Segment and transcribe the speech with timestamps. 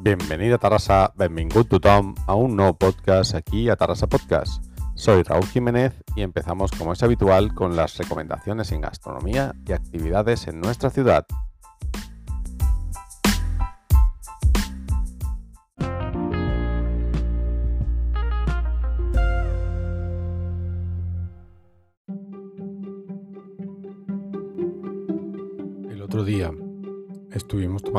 [0.00, 4.62] Bienvenido a Tarrasa, benvingut tothom a un nuevo podcast aquí a Tarrasa Podcast.
[4.94, 10.46] Soy Raúl Jiménez y empezamos como es habitual con las recomendaciones en gastronomía y actividades
[10.46, 11.26] en nuestra ciudad.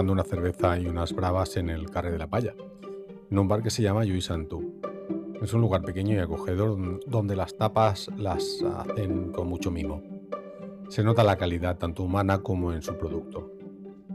[0.09, 2.55] Una cerveza y unas bravas en el Carre de la Palla,
[3.29, 4.81] en un bar que se llama Lluís Santú.
[5.41, 10.03] Es un lugar pequeño y acogedor donde las tapas las hacen con mucho mimo.
[10.89, 13.51] Se nota la calidad tanto humana como en su producto.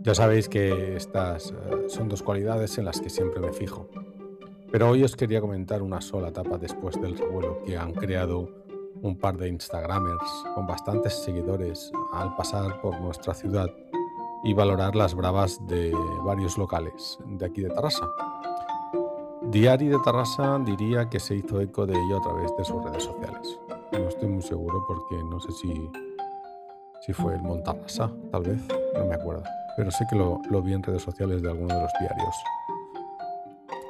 [0.02, 3.88] Ya sabéis que estas eh, son dos cualidades en las que siempre me fijo.
[4.70, 8.50] Pero hoy os quería comentar una sola tapa después del revuelo que han creado
[9.00, 13.70] un par de Instagramers con bastantes seguidores al pasar por nuestra ciudad
[14.44, 18.06] y valorar las bravas de varios locales de aquí de Tarrasa.
[19.42, 23.04] Diari de Tarrasa diría que se hizo eco de ello a través de sus redes
[23.04, 23.58] sociales.
[23.92, 25.90] No estoy muy seguro porque no sé si,
[27.00, 28.60] si fue el Montarrasa, tal vez,
[28.94, 29.42] no me acuerdo.
[29.76, 32.34] Pero sé que lo, lo vi en redes sociales de alguno de los diarios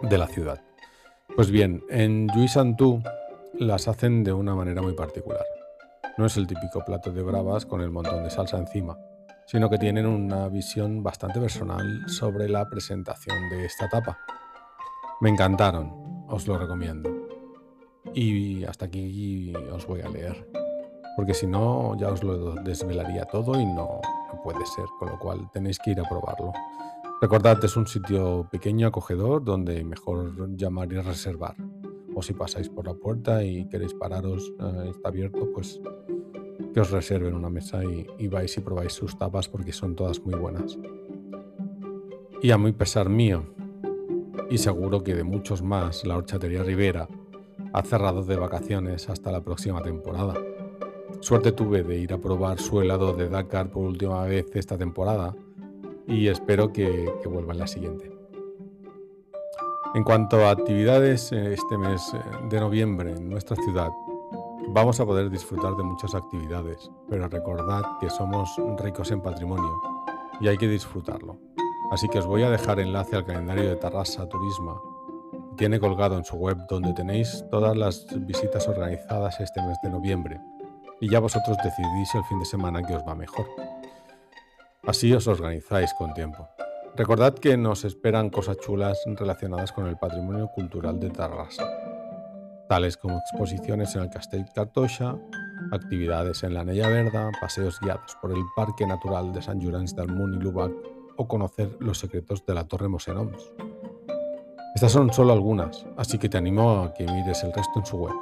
[0.02, 0.60] de la ciudad.
[1.34, 3.02] Pues bien, en Lluís Santú
[3.54, 5.44] las hacen de una manera muy particular.
[6.16, 8.96] No es el típico plato de bravas con el montón de salsa encima,
[9.46, 14.18] sino que tienen una visión bastante personal sobre la presentación de esta tapa.
[15.20, 17.10] Me encantaron, os lo recomiendo.
[18.12, 20.48] Y hasta aquí os voy a leer,
[21.16, 24.00] porque si no ya os lo desvelaría todo y no,
[24.32, 26.52] no puede ser, con lo cual tenéis que ir a probarlo.
[27.20, 31.56] Recordad, es un sitio pequeño, acogedor, donde mejor llamar y reservar.
[32.14, 35.80] O si pasáis por la puerta y queréis pararos, eh, está abierto, pues
[36.74, 40.34] que os reserven una mesa y, vais y probáis sus tapas porque son todas muy
[40.34, 40.76] buenas.
[42.42, 43.44] Y a muy pesar mío,
[44.50, 47.08] y seguro que de muchos más, la Horchatería Rivera
[47.72, 50.34] ha cerrado de vacaciones hasta la próxima temporada.
[51.20, 55.34] Suerte tuve de ir a probar su helado de Dakar por última vez esta temporada
[56.08, 58.10] y espero que, que vuelva en la siguiente.
[59.94, 62.02] En cuanto a actividades este mes
[62.50, 63.90] de noviembre en nuestra ciudad,
[64.68, 69.80] vamos a poder disfrutar de muchas actividades, pero recordad que somos ricos en patrimonio
[70.40, 71.38] y hay que disfrutarlo.
[71.90, 74.80] Así que os voy a dejar enlace al calendario de Tarrasa Turismo.
[75.56, 80.40] Tiene colgado en su web donde tenéis todas las visitas organizadas este mes de noviembre
[81.00, 83.46] y ya vosotros decidís el fin de semana que os va mejor.
[84.86, 86.48] Así os organizáis con tiempo.
[86.96, 91.64] Recordad que nos esperan cosas chulas relacionadas con el patrimonio cultural de Tarrasa,
[92.68, 95.16] tales como exposiciones en el Castell Cartoixa,
[95.72, 100.12] actividades en la Nella Verda, paseos guiados por el Parque Natural de Sant Llorenç del
[100.12, 100.72] Munt y Lubac
[101.16, 103.52] o conocer los secretos de la Torre Mosenoms.
[104.74, 107.96] Estas son solo algunas, así que te animo a que mires el resto en su
[107.96, 108.14] web.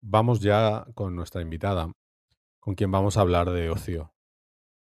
[0.00, 1.90] Vamos ya con nuestra invitada,
[2.60, 4.13] con quien vamos a hablar de ocio.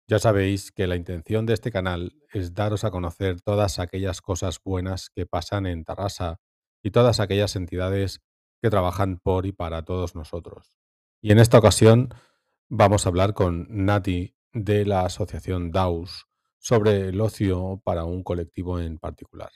[0.05, 4.59] Ya sabéis que la intención de este canal es daros a conocer todas aquellas cosas
[4.61, 6.41] buenas que pasan en Tarrasa
[6.81, 8.21] y todas aquellas entidades
[8.61, 10.77] que trabajan por y para todos nosotros.
[11.21, 12.13] Y en esta ocasión
[12.67, 16.27] vamos a hablar con Nati de la asociación DAUS
[16.59, 19.51] sobre el ocio para un colectivo en particular.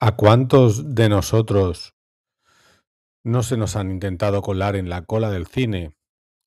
[0.00, 1.94] ¿A cuántos de nosotros
[3.22, 5.96] no se nos han intentado colar en la cola del cine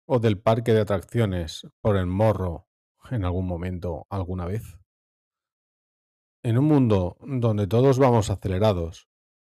[0.06, 2.68] o del parque de atracciones por el morro
[3.12, 4.78] en algún momento, alguna vez?
[6.44, 9.08] En un mundo donde todos vamos acelerados,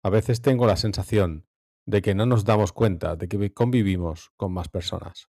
[0.03, 1.47] a veces tengo la sensación
[1.85, 5.29] de que no nos damos cuenta de que convivimos con más personas.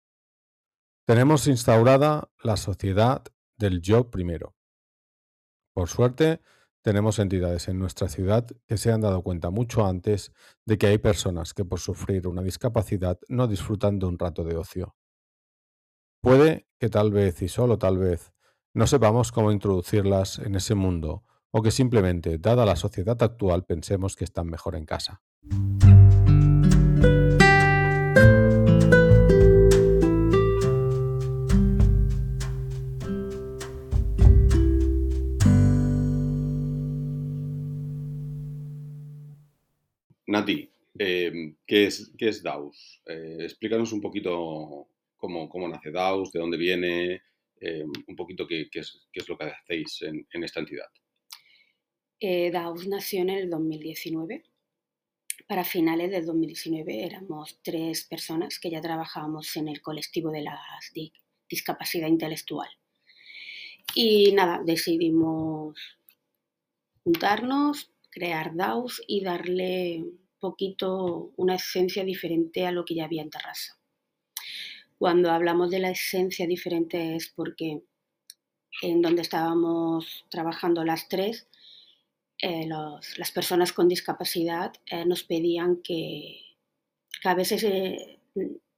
[1.06, 3.24] Tenemos instaurada la sociedad
[3.56, 4.54] del yo primero.
[5.74, 6.40] Por suerte,
[6.82, 10.32] tenemos entidades en nuestra ciudad que se han dado cuenta mucho antes
[10.64, 14.56] de que hay personas que por sufrir una discapacidad no disfrutan de un rato de
[14.56, 14.96] ocio.
[16.22, 18.32] Puede que tal vez y solo tal vez
[18.74, 24.16] no sepamos cómo introducirlas en ese mundo o que simplemente, dada la sociedad actual, pensemos
[24.16, 25.22] que están mejor en casa.
[41.02, 43.00] Eh, ¿qué, es, ¿qué, es, DAUS?
[43.06, 47.22] Eh, explícanos un poquito cómo, cómo, nace DAUS, de dónde viene,
[47.58, 50.88] eh, un poquito qué, qué, es, lo que hacéis en, esta entidad.
[52.20, 54.44] Eh, DAUS nació en el 2019.
[55.48, 60.60] Para finales del 2019 éramos tres personas que ya trabajábamos en el colectivo de la
[61.48, 62.68] discapacidad intelectual.
[63.94, 65.78] Y nada, decidimos
[67.04, 70.04] juntarnos, crear DAOs y darle
[70.40, 73.78] poquito una esencia diferente a lo que ya había en Terrassa.
[74.98, 77.82] Cuando hablamos de la esencia diferente es porque
[78.82, 81.46] en donde estábamos trabajando las tres,
[82.42, 86.40] eh, las personas con discapacidad eh, nos pedían que,
[87.24, 88.18] a veces eh,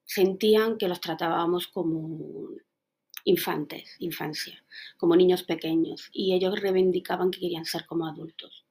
[0.05, 2.49] sentían que los tratábamos como
[3.25, 4.65] infantes, infancia,
[4.97, 8.62] como niños pequeños, y ellos reivindicaban que querían ser como adultos.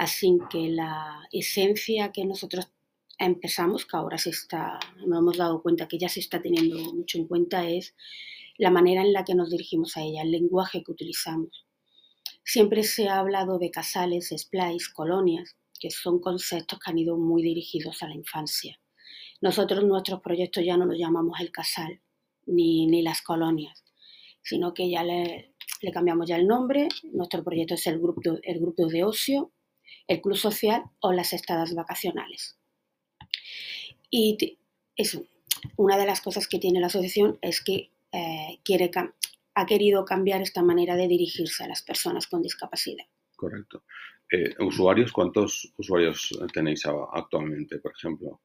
[0.00, 2.70] Así que la esencia que nosotros
[3.18, 7.18] empezamos, que ahora se está, nos hemos dado cuenta que ya se está teniendo mucho
[7.18, 7.94] en cuenta, es
[8.56, 11.66] la manera en la que nos dirigimos a ella, el lenguaje que utilizamos.
[12.42, 17.42] Siempre se ha hablado de casales, splice, colonias, que son conceptos que han ido muy
[17.42, 18.80] dirigidos a la infancia.
[19.42, 22.00] Nosotros nuestros proyectos ya no los llamamos el casal
[22.46, 23.84] ni, ni las colonias,
[24.40, 25.52] sino que ya le,
[25.82, 26.88] le, cambiamos ya el nombre.
[27.12, 29.52] Nuestro proyecto es el grupo, el grupo de ocio
[30.06, 32.58] el club social o las estadas vacacionales.
[34.10, 34.58] Y
[34.96, 35.24] eso,
[35.76, 38.90] una de las cosas que tiene la asociación es que eh, quiere,
[39.54, 43.04] ha querido cambiar esta manera de dirigirse a las personas con discapacidad.
[43.36, 43.84] Correcto.
[44.32, 45.12] Eh, ¿Usuarios?
[45.12, 48.40] ¿Cuántos usuarios tenéis actualmente, por ejemplo?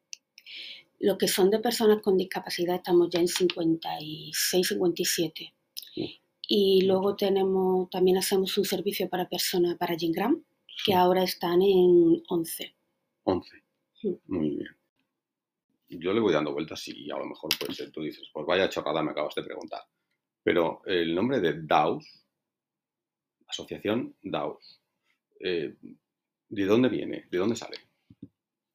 [1.00, 5.54] Lo que son de personas con discapacidad estamos ya en 56, 57.
[6.48, 10.44] Y luego tenemos, también hacemos un servicio para personas, para Gingram,
[10.84, 12.76] que ahora están en 11.
[13.24, 13.64] 11.
[14.28, 14.68] Muy bien.
[15.88, 19.04] Yo le voy dando vueltas y a lo mejor pues tú dices, pues vaya chorrada
[19.04, 19.82] me acabas de preguntar.
[20.44, 22.26] Pero el nombre de DAOS,
[23.48, 24.82] Asociación DAOS,
[25.40, 25.76] eh,
[26.50, 27.28] ¿de dónde viene?
[27.30, 27.78] ¿De dónde sale?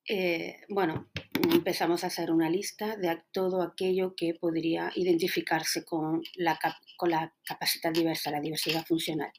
[0.08, 1.10] Eh, bueno,
[1.52, 6.58] empezamos a hacer una lista de todo aquello que podría identificarse con la,
[6.96, 9.30] con la capacidad diversa, la diversidad funcional.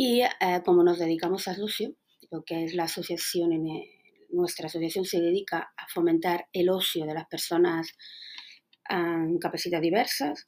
[0.00, 1.92] Y eh, como nos dedicamos a Lucio,
[2.30, 3.50] lo que es la asociación,
[4.30, 7.96] nuestra asociación se dedica a fomentar el ocio de las personas
[8.88, 10.46] con capacidad diversas,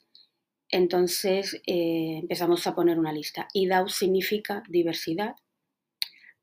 [0.69, 3.49] entonces eh, empezamos a poner una lista.
[3.53, 5.35] Y significa diversidad,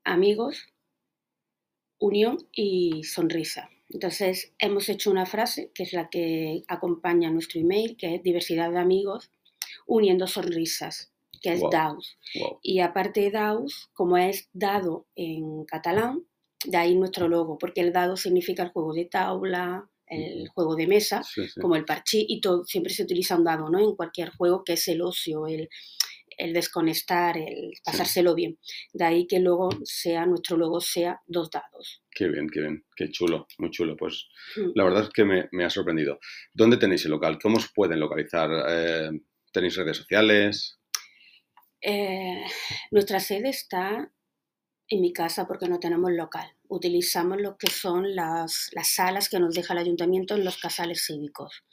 [0.03, 0.67] amigos,
[1.97, 3.71] unión y sonrisa.
[3.89, 8.69] Entonces hemos hecho una frase que es la que acompaña nuestro email, que es diversidad
[8.69, 9.31] de amigos
[9.87, 12.17] uniendo sonrisas que es DAUS.
[12.61, 16.25] Y aparte de DAUS, como es dado en catalán,
[16.65, 20.87] de ahí nuestro logo, porque el dado significa el juego de tabla, el juego de
[20.87, 21.21] mesa,
[21.61, 23.79] como el parchí, y todo, siempre se utiliza un dado, ¿no?
[23.79, 25.69] En cualquier juego que es el ocio, el,
[26.37, 28.57] el desconectar, el pasárselo bien.
[28.93, 32.01] De ahí que luego sea, nuestro logo sea dos dados.
[32.11, 33.95] Qué bien, qué bien, qué chulo, muy chulo.
[33.95, 34.71] Pues mm.
[34.73, 36.19] la verdad es que me, me, ha sorprendido.
[36.53, 37.37] ¿Dónde tenéis el local?
[37.41, 38.49] ¿Cómo os pueden localizar?
[38.67, 39.11] Eh,
[39.51, 40.78] ¿Tenéis redes sociales?
[41.81, 42.43] Eh,
[42.91, 44.11] nuestra sede está
[44.89, 46.51] en mi casa porque no tenemos local.
[46.67, 51.63] Utilizamos lo que son las, salas que nos deja el ayuntamiento en los casales cívicos.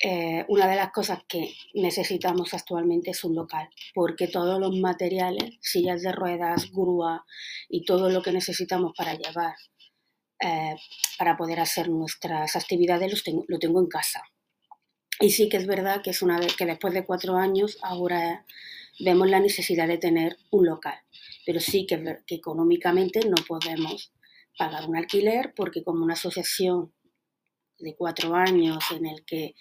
[0.00, 5.56] Eh, una de las cosas que necesitamos actualmente es un local, porque todos los materiales,
[5.60, 7.24] sillas de ruedas, grúa
[7.68, 9.56] y todo lo que necesitamos para llevar,
[10.40, 10.76] eh,
[11.18, 14.22] para poder hacer nuestras actividades, lo tengo en casa.
[15.20, 18.44] Y sí que es verdad que es una que después de cuatro años ahora
[19.00, 20.98] vemos la necesidad de tener un local,
[21.46, 24.12] pero sí que, que económicamente no podemos
[24.56, 26.92] pagar un alquiler porque como una asociación
[27.78, 29.54] de cuatro años en el que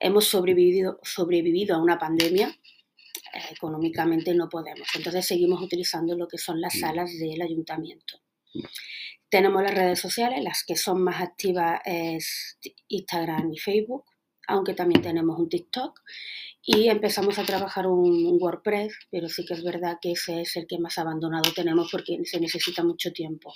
[0.00, 4.88] hemos sobrevivido, sobrevivido a una pandemia, eh, económicamente no podemos.
[4.96, 8.20] Entonces seguimos utilizando lo que son las salas del ayuntamiento.
[9.28, 12.58] Tenemos las redes sociales, las que son más activas es
[12.88, 14.04] Instagram y Facebook
[14.48, 16.00] aunque también tenemos un TikTok.
[16.64, 20.66] Y empezamos a trabajar un, WordPress, pero sí que es verdad que ese es el
[20.68, 23.52] que más abandonado tenemos porque se necesita mucho tiempo.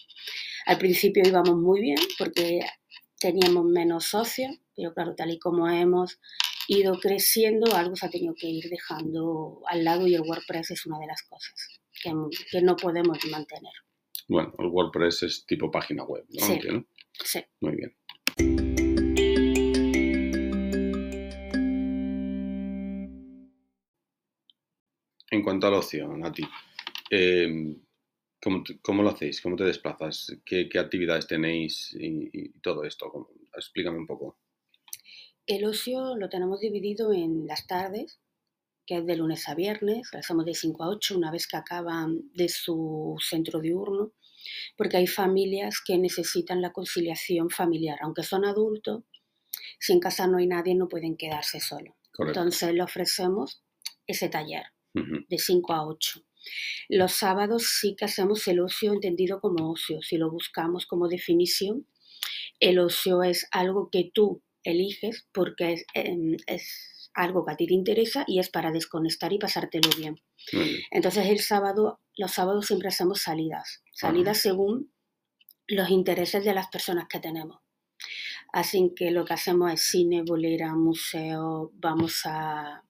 [0.66, 2.60] Al principio íbamos muy bien porque
[3.20, 6.18] teníamos menos socios, pero claro, tal y como hemos
[6.66, 10.86] ido creciendo, algo se ha tenido que ir dejando al lado y el WordPress es
[10.86, 12.12] una de las cosas que,
[12.50, 13.72] que no podemos mantener.
[14.28, 16.44] Bueno, el WordPress es tipo página web, ¿no?
[16.44, 16.60] Sí,
[17.24, 17.40] sí.
[17.60, 18.65] Muy bien.
[25.30, 26.44] En cuanto al ocio, Nati,
[27.10, 27.76] eh,
[28.40, 29.40] ¿cómo, lo hacéis?
[29.40, 30.36] ¿Cómo te desplazas?
[30.44, 33.30] ¿Qué, actividades tenéis y, todo esto?
[33.54, 34.38] Explícame un poco.
[35.46, 38.20] El ocio lo tenemos dividido en las tardes,
[38.86, 41.56] que es de lunes a viernes, lo hacemos de 5 a 8 una vez que
[41.56, 44.12] acaban de su centro diurno,
[44.76, 49.02] porque hay familias que necesitan la conciliación familiar, aunque son adultos,
[49.80, 51.94] si en casa no hay nadie no pueden quedarse solos.
[52.18, 53.64] Entonces le ofrecemos
[54.06, 54.66] ese taller
[55.28, 56.22] de 5 a 8.
[56.88, 61.86] Los sábados sí que hacemos el ocio entendido como ocio, si lo buscamos como definición.
[62.60, 66.36] El ocio es algo que tú eliges porque es, em,
[67.14, 70.20] algo que a ti te interesa y es para desconectar y pasártelo bien.
[70.90, 74.92] Entonces el sábado, los sábados siempre hacemos salidas, salidas según
[75.66, 77.58] los intereses de las personas que tenemos.
[78.52, 82.85] Así que lo que hacemos es cine, bolera, museo, vamos a...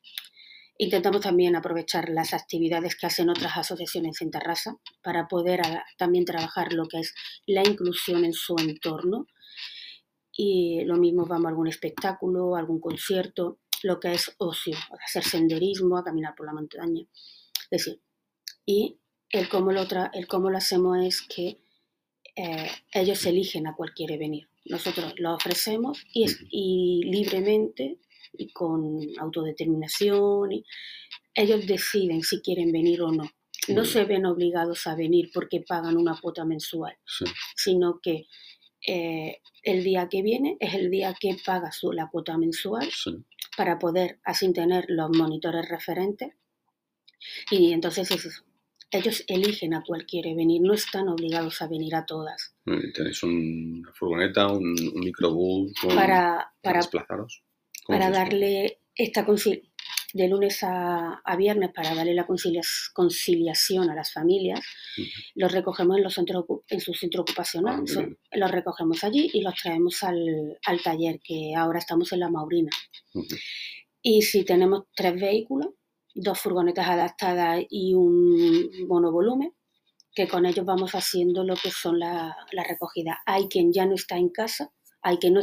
[0.78, 5.62] Intentamos también aprovechar las actividades que hacen otras asociaciones en Terrassa para poder
[5.96, 7.14] también trabajar lo que es
[7.46, 9.26] la inclusión en su entorno.
[10.32, 15.96] Y lo mismo vamos a algún espectáculo, algún concierto, lo que es ocio, hacer senderismo,
[15.96, 17.06] a caminar por la montaña.
[17.70, 18.02] Es decir,
[18.66, 18.98] y
[19.30, 21.58] el cómo lo, el cómo lo hacemos es que
[22.36, 24.48] eh, ellos eligen a cuál quiere venir.
[24.66, 27.98] Nosotros lo ofrecemos y, y libremente
[28.38, 30.52] y con autodeterminación.
[30.52, 30.64] Y
[31.34, 33.24] ellos deciden si quieren venir o no.
[33.68, 36.96] No se ven obligados a venir porque pagan una cuota mensual,
[37.56, 38.26] sino que
[38.86, 42.88] eh, el día que viene es el día que paga su, la cuota mensual
[43.56, 46.34] para poder así tener los monitores referentes.
[47.50, 48.08] Y entonces
[48.90, 52.54] ellos eligen a cuál quiere venir, no están obligados a venir a todas.
[52.94, 57.42] ¿Tenéis una furgoneta, un, microbús para, para, desplazaros?
[57.86, 59.24] Para darle esta
[60.12, 64.60] de lunes a, viernes para darle la conciliación a las familias,
[65.34, 67.84] los recogemos en, los centros, en su centro ocupacional.
[67.96, 72.70] Ah, los recogemos allí y los traemos al, taller, que ahora estamos en La Maurina.
[74.00, 75.68] Y si tenemos tres vehículos,
[76.14, 79.52] dos furgonetas adaptadas y un monovolumen,
[80.14, 83.18] que con ellos vamos haciendo lo que son la, la recogida.
[83.26, 85.40] Hay quien ya no está en casa, hay quien no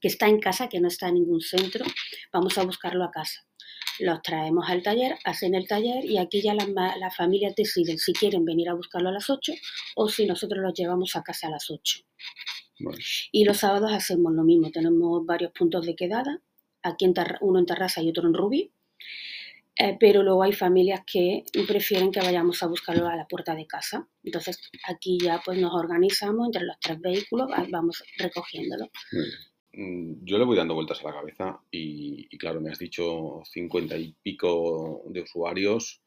[0.00, 1.84] que está en casa, que no está en ningún centro,
[2.32, 3.44] vamos a buscarlo a casa
[4.00, 8.44] los traemos al taller, hacen el taller y aquí ya las, familias deciden si quieren
[8.44, 9.52] venir a buscarlo a las 8
[9.96, 12.00] o si nosotros los llevamos a casa a las 8.
[13.30, 16.40] Y los sábados hacemos lo mismo, tenemos varios puntos de quedada,
[16.82, 18.72] aquí en uno en Terraza y otro en Rubí,
[19.76, 23.66] eh, pero luego hay familias que prefieren que vayamos a buscarlo a la puerta de
[23.66, 24.08] casa.
[24.24, 28.90] Entonces aquí ya pues nos organizamos entre los tres vehículos, vamos recogiéndolo.
[29.72, 34.12] Yo le voy dando vueltas a la cabeza y, claro, me has dicho cincuenta y
[34.22, 36.02] pico de usuarios,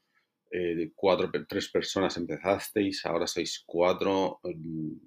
[0.51, 4.39] eh, de cuatro, tres personas empezasteis, ahora sois cuatro.
[4.43, 4.98] Mm,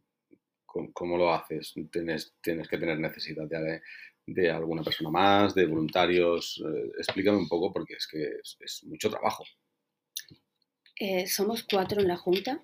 [0.92, 1.75] ¿Cómo, lo haces?
[1.90, 3.46] ¿Tienes, que tener necesidad
[4.26, 6.62] de, alguna persona más, de voluntarios?
[6.66, 9.44] Eh, explícame un poco porque es que es, mucho trabajo.
[10.98, 12.62] Eh, somos cuatro en la Junta.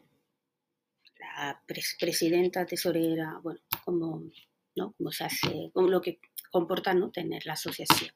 [1.19, 4.31] La presidenta, tesorera, bueno, como
[4.75, 4.93] ¿no?
[4.93, 7.11] Como se hace, como lo que comporta ¿no?
[7.11, 8.13] tener la asociación.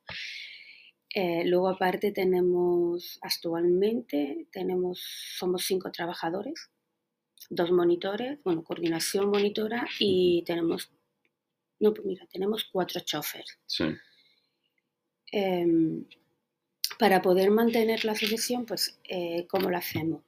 [1.15, 5.01] Eh, luego aparte tenemos actualmente, tenemos,
[5.39, 6.71] somos cinco trabajadores,
[7.49, 10.91] dos monitores, bueno, coordinación monitora y tenemos,
[11.81, 13.59] no, pues mira, tenemos cuatro choferes.
[13.67, 13.85] Sí.
[15.33, 16.05] Em,
[16.99, 20.23] para poder mantener la asociación, pues, eh, ¿cómo lo hacemos?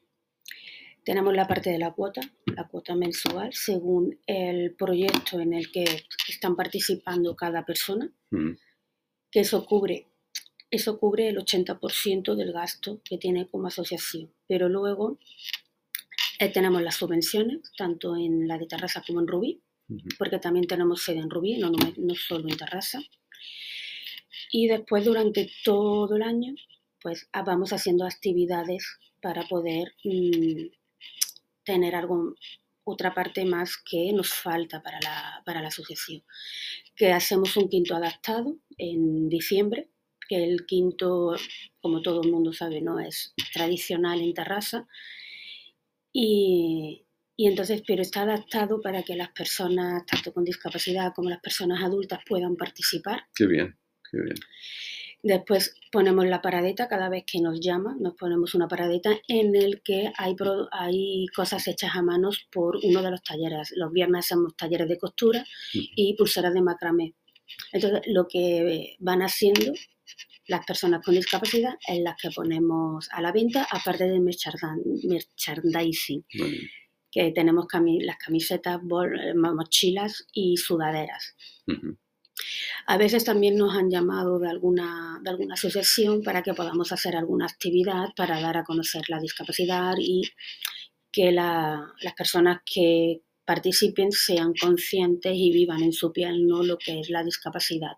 [1.05, 5.85] Tenemos la parte de la cuota, la cuota mensual, según el proyecto en el que
[6.28, 8.52] están participando cada persona, mm.
[9.31, 10.09] que eso cubre,
[10.71, 14.31] eso cubre el 80% del gasto que tiene como asociación.
[14.47, 15.19] Pero luego
[16.38, 19.62] eh, tenemos las subvenciones, tanto en la de Terrassa como en Rubí,
[20.19, 23.00] porque también tenemos sede en Rubí, no, no, solo en Terrassa.
[24.52, 26.55] Y después, durante todo el año,
[27.00, 28.85] pues ah, vamos haciendo actividades
[29.21, 30.67] para poder mm,
[31.69, 32.35] tener algo,
[32.83, 36.23] otra parte más que nos falta para la, para la asociación.
[36.97, 39.91] Que hacemos un quinto adaptado en diciembre,
[40.29, 41.37] que el quinto,
[41.81, 44.87] como todo el mundo sabe, no es tradicional en Terrassa.
[46.11, 47.05] Y,
[47.37, 51.83] y entonces, pero está adaptado para que las personas, tanto con discapacidad como las personas
[51.83, 53.25] adultas, puedan participar.
[53.35, 53.79] Qué bien,
[54.11, 54.37] qué bien.
[55.23, 59.83] Después ponemos la paradeta cada vez que nos llama, nos ponemos una paradeta en el
[59.83, 60.37] que hay,
[60.71, 63.73] hay cosas hechas a manos por uno de los talleres.
[63.75, 67.15] Los viernes hacemos talleres de costura y pulseras de macramé.
[67.73, 69.73] Entonces, lo que van haciendo
[70.47, 76.25] las personas con discapacidad es las que ponemos a la venta, aparte de merchandising,
[77.11, 77.67] que tenemos
[78.01, 81.37] las camisetas, mochilas y sudaderas.
[82.87, 87.16] A veces también nos han llamado de alguna, de alguna asociación para que podamos hacer
[87.16, 90.23] alguna actividad para dar a conocer la discapacidad y
[91.11, 97.00] que las personas que participen sean conscientes y vivan en su piel no lo que
[97.00, 97.97] es la discapacidad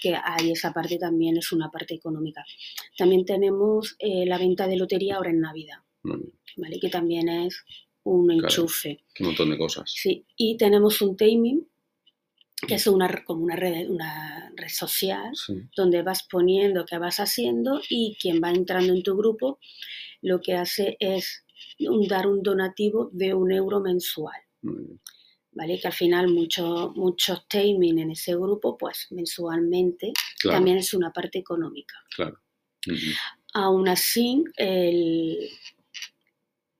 [0.00, 2.44] que hay esa parte también es una parte económica.
[2.96, 6.78] También tenemos eh, la venta de lotería ahora en Navidad, ¿vale?
[6.80, 7.64] que también es
[8.04, 9.04] un enchufe.
[9.20, 9.90] un montón de cosas.
[9.92, 11.66] Sí, y tenemos un taming,
[12.66, 15.32] que es una, como una red, una red social,
[15.76, 19.58] donde vas poniendo qué vas haciendo y quien va entrando en tu grupo
[20.22, 21.44] lo que hace es
[22.08, 24.40] dar un donativo de un euro mensual.
[25.52, 25.78] ¿Vale?
[25.80, 31.38] Que al final muchos muchos taming en ese grupo, pues mensualmente también es una parte
[31.38, 31.94] económica.
[32.14, 32.40] Claro.
[33.54, 34.44] Aún así,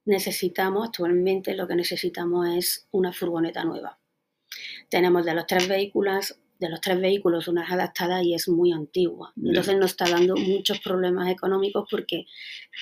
[0.04, 3.98] necesitamos, actualmente lo que necesitamos es una furgoneta nueva.
[4.88, 8.72] Tenemos de los tres vehículos de los tres vehículos, una es adaptada y es muy
[8.72, 9.32] antigua.
[9.36, 12.24] Entonces nos está dando muchos problemas económicos porque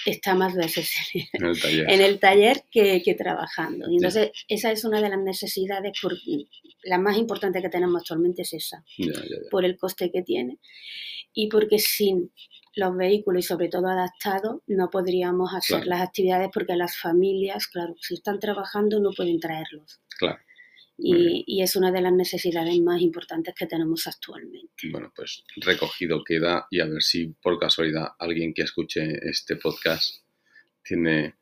[0.07, 0.93] está más veces
[1.33, 3.91] en el taller, que, trabajando.
[3.91, 6.15] Y entonces esa es una de las necesidades, por,
[6.85, 8.85] la más importante que tenemos actualmente es esa,
[9.51, 10.59] por el coste que tiene
[11.33, 12.31] y porque sin
[12.77, 17.95] los vehículos y sobre todo adaptados no podríamos hacer las actividades porque las familias, claro,
[18.01, 20.01] si están trabajando no pueden traerlos.
[20.19, 20.39] Claro.
[20.97, 24.91] Y, es una de las necesidades más importantes que tenemos actualmente.
[24.91, 30.25] Bueno, pues recogido queda y a ver si por casualidad alguien que escuche este podcast
[30.83, 31.35] tiene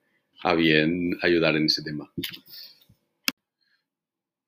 [0.42, 2.10] a bien ayudar en ese tema.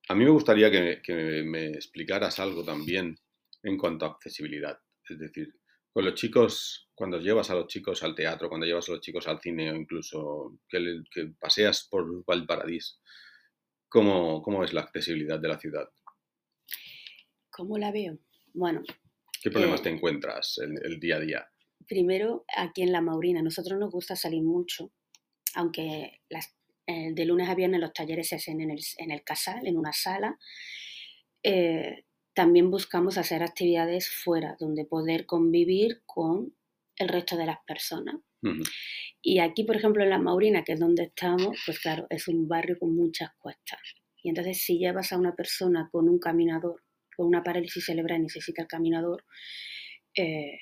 [0.08, 3.18] A mí me gustaría que, que me explicaras algo también
[3.62, 4.78] en cuanto a accesibilidad.
[5.08, 5.54] Es decir,
[5.92, 9.28] con los chicos, cuando llevas a los chicos al teatro, cuando llevas a los chicos
[9.28, 12.96] al cine o incluso que, que paseas por Valparaíso,
[13.94, 15.88] ¿Cómo, es la accesibilidad de la ciudad?
[17.48, 18.18] ¿Cómo la veo?
[18.52, 18.82] Bueno.
[19.40, 21.48] ¿Qué problemas te eh, encuentras en el día a día?
[21.86, 24.90] Primero, aquí en La Maurina, nosotros nos gusta salir mucho,
[25.54, 26.22] aunque
[26.88, 28.72] de lunes a viernes los talleres se hacen en
[29.12, 30.40] el, casal, en una sala.
[31.44, 32.04] Eh,
[32.34, 36.56] también buscamos hacer actividades fuera, donde poder convivir con
[36.96, 38.16] el resto de las personas.
[39.22, 42.46] Y aquí, por ejemplo, en La Maurina, que es donde estamos, pues claro, es un
[42.46, 43.80] barrio con muchas cuestas.
[44.22, 46.82] Y entonces si llevas a una persona con un caminador,
[47.16, 49.24] con una parálisis cerebral necesita el caminador,
[50.14, 50.58] eh,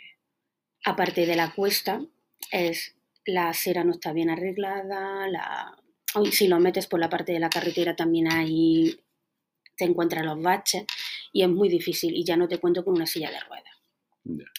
[0.84, 2.00] aparte de la cuesta,
[2.50, 5.76] es la acera no está bien arreglada, la,
[6.30, 8.98] si lo metes por la parte de la carretera también ahí
[9.76, 10.84] te encuentras los baches
[11.32, 14.52] y es muy difícil y ya no te cuento con una silla de ruedas.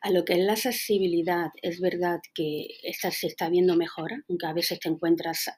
[0.00, 4.46] A lo que es la accesibilidad, es verdad que esta se está viendo mejor, aunque
[4.46, 5.54] a veces te encuentras a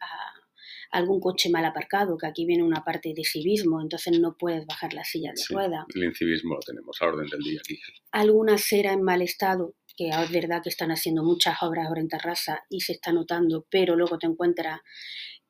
[0.91, 4.93] algún coche mal aparcado, que aquí viene una parte de civismo, entonces no puedes bajar
[4.93, 5.87] la silla de rueda.
[5.95, 7.79] El incivismo lo tenemos a orden del día aquí.
[8.13, 12.09] Alguna acera en mal estado, que es verdad que están haciendo muchas obras ahora en
[12.09, 14.81] Terraza y se está notando, pero luego te encuentras,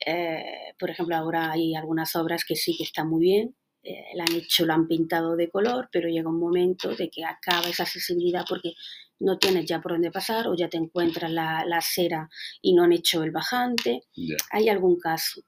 [0.05, 4.25] eh, por ejemplo, ahora hay algunas obras que sí que están muy bien, eh, la
[4.25, 7.85] han hecho, lo han pintado de color, pero llega un momento de que acaba esa
[7.85, 8.75] accesibilidad porque
[9.21, 12.31] no tienes ya por dónde pasar o ya te encuentras la, la acera
[12.62, 14.03] y no han hecho el bajante.
[14.51, 15.43] Hay algún caso.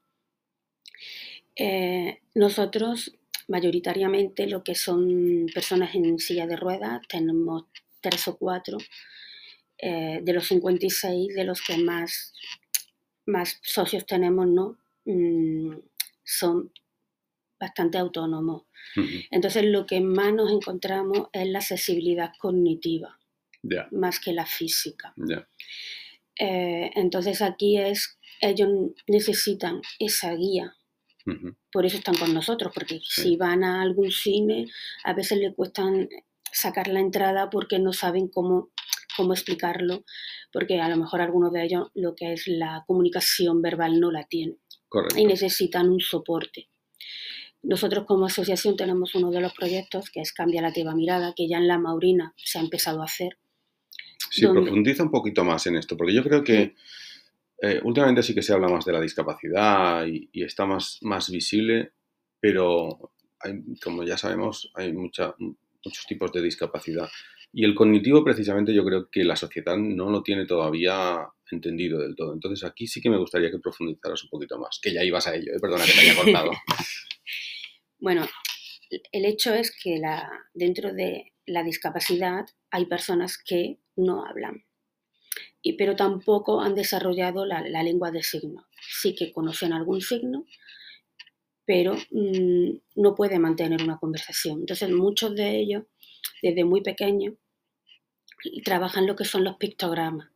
[1.56, 3.14] Eh, nosotros,
[3.48, 7.64] mayoritariamente, lo que son personas en silla de ruedas, tenemos
[8.00, 8.78] tres o cuatro.
[9.78, 12.32] Eh, de los 56, de los que más,
[13.26, 14.78] más socios tenemos, ¿no?
[15.04, 15.74] Mm,
[16.22, 16.70] son
[17.62, 18.66] bastante autónomo.
[19.30, 23.20] Entonces lo que más nos encontramos es la accesibilidad cognitiva,
[23.92, 25.14] más que la física.
[26.40, 28.68] Eh, entonces aquí es, ellos
[29.06, 30.74] necesitan esa guía.
[31.70, 34.66] Por eso están con nosotros, porque si van a algún cine,
[35.04, 36.08] a veces le cuestan
[36.50, 38.72] sacar la entrada porque no saben cómo,
[39.16, 40.04] cómo explicarlo,
[40.52, 44.24] porque a lo mejor algunos de ellos lo que es la comunicación verbal no la
[44.24, 44.58] tienen.
[45.16, 46.71] Y necesitan un soporte.
[47.62, 51.48] Nosotros como asociación tenemos uno de los proyectos que es Cambia la Teva Mirada, que
[51.48, 53.38] ya en la Maurina se ha empezado a hacer.
[54.30, 56.74] Sí, profundiza un poquito más en esto, porque yo creo que
[57.60, 61.92] eh, últimamente sí que se habla más de la discapacidad y, está más, más visible,
[62.40, 63.12] pero
[63.82, 67.08] como ya sabemos, hay mucha, muchos tipos de discapacidad.
[67.52, 72.16] Y el cognitivo, precisamente, yo creo que la sociedad no lo tiene todavía entendido del
[72.16, 72.32] todo.
[72.32, 75.34] Entonces, aquí sí que me gustaría que profundizaras un poquito más, que ya ibas a
[75.34, 75.60] ello, ¿eh?
[75.60, 76.50] perdona que te haya cortado.
[78.02, 78.26] Bueno,
[79.12, 84.64] el hecho es que la, dentro de la discapacidad hay personas que no hablan,
[85.62, 88.64] y, pero tampoco han desarrollado la, lengua de signos.
[88.80, 90.46] Sí que conocen algún signo,
[91.64, 94.58] pero mm, no puede mantener una conversación.
[94.58, 95.84] Entonces, muchos de ellos,
[96.42, 97.34] desde muy pequeños,
[98.64, 100.28] trabajan lo que son los pictogramas.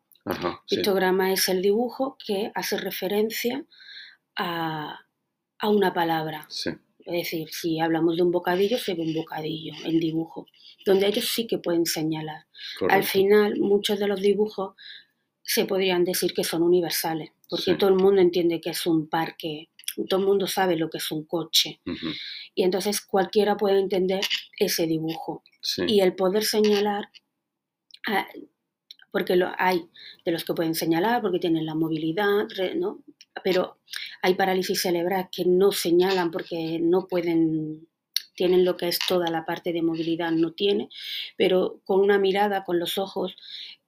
[0.68, 3.64] Pictograma es el dibujo que hace referencia
[4.36, 5.00] a,
[5.64, 6.46] una palabra.
[7.06, 10.46] Es decir, si hablamos de un bocadillo, se ve un bocadillo en dibujo,
[10.84, 12.46] donde ellos sí que pueden señalar.
[12.90, 14.74] Al final, muchos de los dibujos
[15.42, 19.70] se podrían decir que son universales, porque todo el mundo entiende que es un parque,
[20.08, 21.80] todo el mundo sabe lo que es un coche.
[22.54, 24.20] Y entonces cualquiera puede entender
[24.58, 25.44] ese dibujo.
[25.86, 27.08] Y el poder señalar,
[28.08, 28.26] ah,
[29.12, 29.88] porque lo hay
[30.24, 33.04] de los que pueden señalar, porque tienen la movilidad, ¿no?
[33.44, 33.78] Pero
[34.22, 37.88] hay parálisis cerebral que no señalan porque no pueden
[38.36, 40.90] tienen lo que es toda la parte de movilidad, no tiene,
[41.36, 43.34] pero con una mirada, con los ojos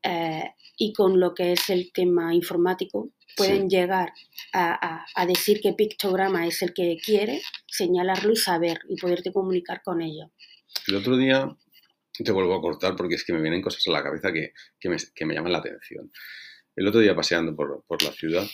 [0.02, 4.12] eh, y con lo que es el tema informático, pueden llegar
[4.52, 10.02] a, decir que pictograma es el que quiere, señalarlo y saber y poderte comunicar con
[10.02, 10.32] ello.
[10.88, 11.48] El otro día
[12.12, 14.52] te vuelvo a cortar porque es que me vienen cosas a la cabeza que,
[14.88, 16.10] me, llaman la atención.
[16.74, 18.44] El otro día paseando por, por la ciudad,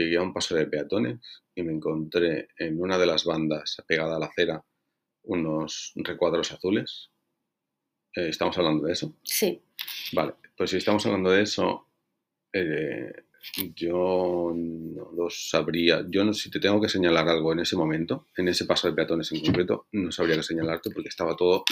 [0.00, 1.20] llegué a un paso de peatones
[1.54, 4.64] y me encontré en una de las bandas pegada a la acera
[5.24, 7.10] unos recuadros azules.
[8.14, 9.16] Eh, ¿Estamos hablando de eso?
[9.22, 9.60] Sí.
[10.12, 11.88] Vale, pues si estamos hablando de eso,
[12.52, 13.12] eh,
[13.74, 16.04] yo no lo sabría.
[16.08, 18.94] Yo no, si te tengo que señalar algo en ese momento, en ese paso de
[18.94, 21.64] peatones en concreto, no sabría qué señalarte porque estaba todo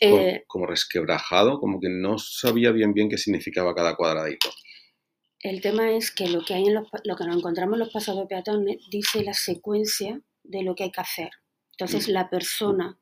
[0.00, 4.50] eh, como, resquebrajado, como que no sabía bien bien qué significaba cada cuadradito.
[5.42, 8.16] El tema es que lo que hay en lo que nos encontramos en los pasos
[8.16, 11.30] de peatones dice la secuencia de lo que hay que hacer.
[11.72, 12.12] Entonces, mm.
[12.12, 12.98] la persona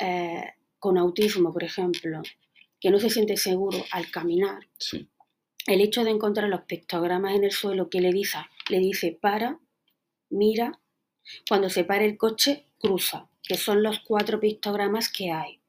[0.00, 2.22] eh, con autismo, por ejemplo,
[2.80, 4.66] que no se siente seguro al caminar,
[5.66, 8.38] el hecho de encontrar los pictogramas en el suelo que le dice,
[8.70, 9.60] le dice para,
[10.30, 10.80] mira,
[11.48, 15.60] cuando se para el coche, cruza, que son los cuatro pictogramas que hay.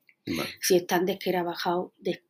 [0.62, 2.21] Si están desquerabajados, des,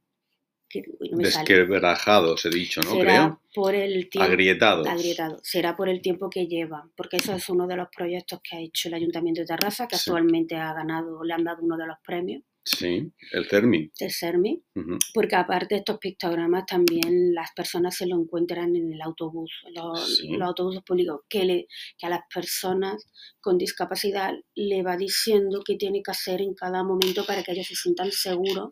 [0.69, 2.91] Desquebrajados, he dicho, ¿no?
[2.91, 4.29] Será por el tiempo.
[4.29, 4.87] Agrietados.
[4.87, 5.39] Agrietado.
[5.43, 8.59] Será por el tiempo que lleva, porque eso es uno de los proyectos que ha
[8.59, 11.97] hecho el Ayuntamiento de Terraza, que actualmente ha ganado, le han dado uno de los
[12.05, 12.43] premios.
[12.69, 13.91] Sí, el CERMI.
[13.97, 14.61] El CERMI,
[15.13, 20.21] porque aparte de estos pictogramas también las personas se lo encuentran en el autobús, los,
[20.41, 23.05] autobuses públicos, que, le, que a las personas
[23.39, 27.67] con discapacidad le va diciendo qué tiene que hacer en cada momento para que ellos
[27.67, 28.71] se sientan seguros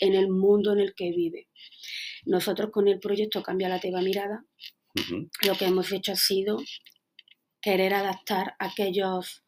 [0.00, 1.48] en el mundo en el que vive.
[2.26, 4.44] Nosotros con el proyecto Cambia la Teba Mirada,
[5.46, 6.58] lo que hemos hecho ha sido
[7.62, 9.42] querer adaptar aquellos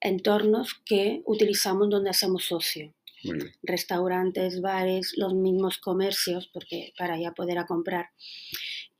[0.00, 2.94] entornos que utilizamos donde hacemos socio
[3.62, 8.10] restaurantes, bares, los mismos comercios, porque para ya poder a comprar.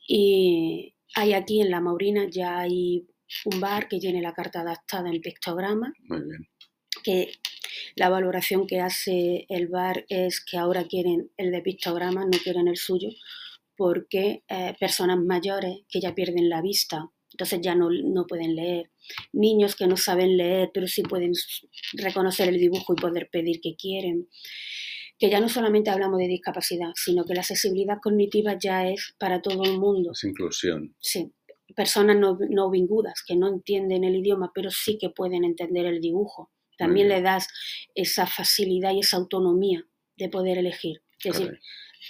[0.07, 3.07] Y hay aquí en La Maurina ya hay
[3.45, 5.93] un bar que tiene la carta adaptada en pictograma.
[7.03, 7.33] Que
[7.97, 12.69] la valoración que hace el bar es que ahora quieren el de pictograma, no quieren
[12.69, 13.09] el suyo,
[13.77, 18.91] porque eh, personas mayores que ya pierden la vista entonces ya no, pueden leer.
[19.33, 21.33] Niños que no saben leer, pero sí pueden
[21.95, 24.29] reconocer el dibujo y poder pedir que quieren.
[25.19, 29.41] Que ya no solamente hablamos de discapacidad, sino que la accesibilidad cognitiva ya es para
[29.41, 30.11] todo el mundo.
[30.13, 30.95] Es inclusión.
[31.01, 31.33] Sí.
[31.75, 36.03] Personas no, no vingudas, que no entienden el idioma, pero sí que pueden entender el
[36.03, 36.51] dibujo.
[36.77, 37.49] También le das
[37.95, 41.01] esa facilidad y esa autonomía de poder elegir.
[41.25, 41.59] Es decir,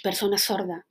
[0.03, 0.83] personas sordas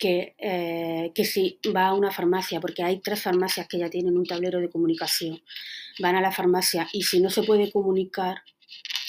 [0.00, 4.16] que, eh, que, si va a una farmacia, porque hay tres farmacias que ya tienen
[4.16, 5.42] un tablero de comunicación,
[6.00, 8.42] van a la farmacia y si no se puede comunicar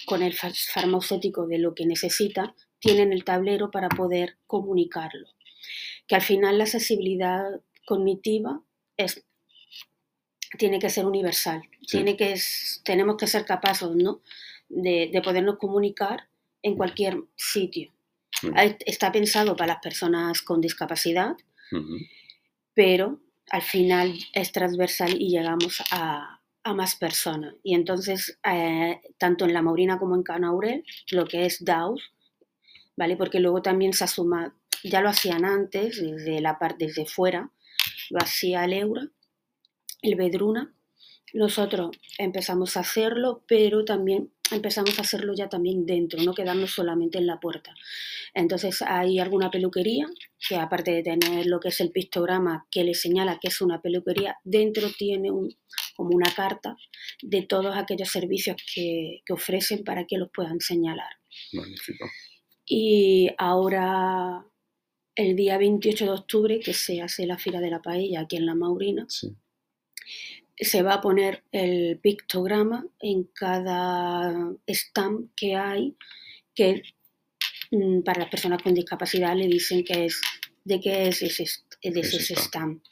[0.05, 5.29] con el farmacéutico de lo que necesita, tienen el tablero para poder comunicarlo.
[6.07, 8.61] Que al final la accesibilidad cognitiva
[8.97, 9.23] es,
[10.57, 12.37] tiene que ser universal, tiene que,
[12.83, 14.21] tenemos que ser capaces ¿no?
[14.67, 16.27] de, de podernos comunicar
[16.61, 17.93] en cualquier sitio.
[18.85, 21.35] Está pensado para las personas con discapacidad,
[22.73, 26.39] pero al final es transversal y llegamos a,
[26.75, 27.55] más personas.
[27.63, 32.13] Y entonces, eh, tanto en La Maurina como en Canaurel, lo que es DAOS,
[32.95, 33.17] ¿vale?
[33.17, 37.51] Porque luego también se asuma, ya lo hacían antes, desde la parte desde fuera,
[38.09, 39.07] lo hacía el Eura,
[40.01, 40.73] el Bedruna.
[41.33, 47.17] Nosotros empezamos a hacerlo, pero también empezamos a hacerlo ya también dentro, no quedarnos solamente
[47.17, 47.73] en la puerta.
[48.33, 50.07] Entonces hay alguna peluquería
[50.47, 53.81] que aparte de tener lo que es el pictograma que le señala que es una
[53.81, 55.55] peluquería, dentro tiene un,
[55.95, 56.75] como una carta
[57.21, 61.13] de todos aquellos servicios que, ofrecen para que los puedan señalar.
[61.53, 62.05] Magnífico.
[62.65, 64.45] Y ahora,
[65.15, 68.45] el día 28 de octubre, que se hace la Fira de la Paella aquí en
[68.45, 69.07] La Maurina,
[70.61, 75.95] se va a poner el pictograma en cada stamp que hay,
[76.53, 76.83] que
[77.71, 80.21] mm, para las personas con discapacidad le dicen que es
[80.63, 81.45] de qué es ese,
[81.81, 82.83] ese stamp.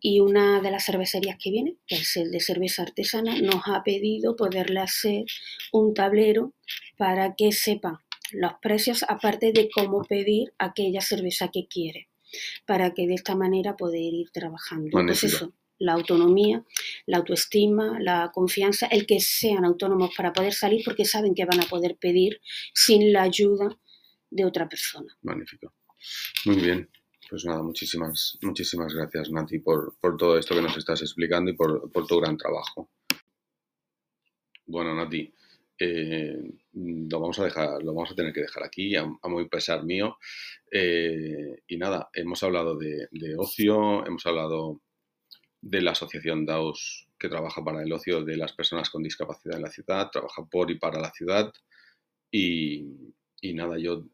[0.00, 3.82] Y una de las cervecerías que viene, que es el de cerveza artesana, nos ha
[3.84, 5.24] pedido poderle hacer
[5.72, 6.52] un tablero
[6.98, 7.96] para que sepan
[8.32, 12.08] los precios, aparte de cómo pedir aquella cerveza que quiere,
[12.66, 14.98] para que de esta manera poder ir trabajando.
[15.08, 15.52] Eso,
[15.82, 16.64] la autonomía,
[17.06, 21.60] la autoestima, la confianza, el que sean autónomos para poder salir porque saben que van
[21.60, 22.40] a poder pedir
[22.72, 23.76] sin la ayuda
[24.30, 25.12] de otra persona.
[25.22, 25.74] Magnífico.
[26.46, 26.88] Muy bien.
[27.28, 32.06] Pues nada, muchísimas, muchísimas gracias Nati por, todo esto que nos estás explicando y por,
[32.06, 32.90] tu gran trabajo.
[34.66, 35.32] Bueno, Nati,
[35.78, 36.36] eh,
[36.74, 40.16] lo vamos a dejar, lo vamos a tener que dejar aquí, a, muy pesar mío.
[40.70, 44.80] Eh, y nada, hemos hablado de, ocio, hemos hablado
[45.62, 49.62] de la asociación DAOS que trabaja para el ocio de las personas con discapacidad en
[49.62, 51.52] la ciudad, trabaja por y para la ciudad.
[52.30, 54.04] Y, y nada, yo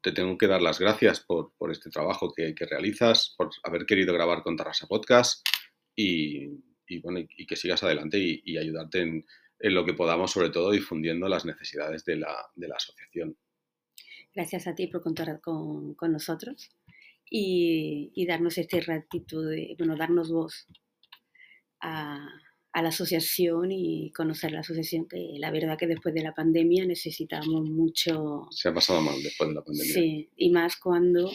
[0.00, 4.42] te tengo que dar las gracias por, este trabajo que, realizas, por haber querido grabar
[4.42, 5.46] con Tarrasa Podcast
[5.96, 6.48] y,
[7.02, 9.24] bueno, y, que sigas adelante y, ayudarte en,
[9.60, 13.36] lo que podamos, sobre todo difundiendo las necesidades de la, asociación.
[14.34, 16.70] Gracias a ti por contar con, nosotros
[17.30, 20.66] y, darnos este ratito de, bueno, darnos voz
[21.82, 22.26] a,
[22.72, 26.86] a la asociación y conocer la asociación, que la verdad que después de la pandemia
[26.86, 28.46] necesitamos mucho...
[28.50, 29.92] Se ha pasado mal después de la pandemia.
[29.92, 31.30] Sí, y más cuando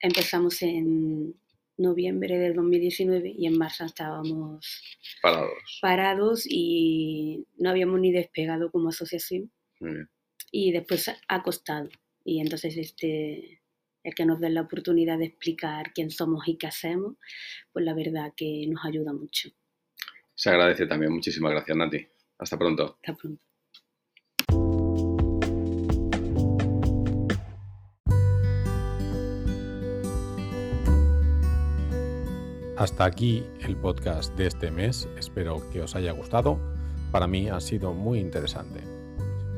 [0.00, 1.34] empezamos en
[1.78, 4.82] noviembre del 2019 y en marzo estábamos
[5.22, 5.78] parados.
[5.80, 9.50] parados y no habíamos ni despegado como asociación.
[10.50, 11.88] Y después ha costado.
[12.24, 13.62] Y entonces este,
[14.02, 17.16] el que nos den la oportunidad de explicar quién somos y qué hacemos,
[17.72, 19.50] pues la verdad que nos ayuda mucho.
[20.38, 21.12] Se agradece también.
[21.12, 22.06] Muchísimas gracias, Nati.
[22.38, 22.96] Hasta pronto.
[23.02, 23.42] Hasta pronto.
[32.76, 35.08] Hasta aquí el podcast de este mes.
[35.18, 36.60] Espero que os haya gustado.
[37.10, 38.80] Para mí ha sido muy interesante.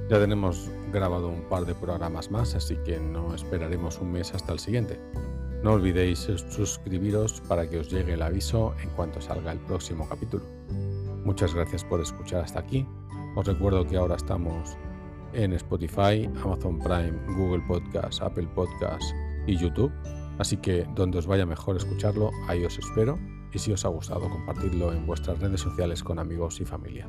[0.09, 4.55] Ya tenemos grabado un par de programas más, así que no esperaremos un mes hasta
[4.55, 4.99] el siguiente.
[5.63, 10.60] No olvidéis suscribiros para que os llegue el aviso en cuanto salga el próximo capítulo.
[11.25, 12.87] Muchas gracias por escuchar hasta aquí.
[13.37, 14.77] Os recuerdo que ahora estamos
[15.33, 19.05] en Spotify, Amazon Prime, Google Podcast, Apple Podcast
[19.47, 19.93] y YouTube.
[20.39, 23.19] Así que donde os vaya mejor escucharlo, ahí os espero.
[23.53, 27.09] Y si os ha gustado, compartidlo en vuestras redes sociales con amigos y familia.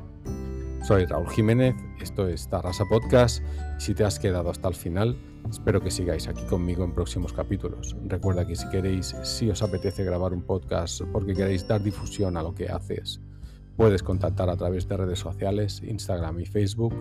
[0.82, 3.42] Soy Raúl Jiménez, esto es Tarrasa Podcast.
[3.78, 5.16] Si te has quedado hasta el final,
[5.48, 7.96] espero que sigáis aquí conmigo en próximos capítulos.
[8.06, 12.42] Recuerda que si queréis, si os apetece grabar un podcast porque queréis dar difusión a
[12.42, 13.20] lo que haces,
[13.76, 16.94] puedes contactar a través de redes sociales, Instagram y Facebook.